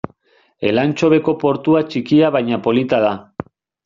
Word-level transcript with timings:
Elantxobeko 0.69 1.35
portua 1.43 1.83
txikia 1.91 2.31
baina 2.37 2.59
polita 2.69 3.03
da. 3.05 3.13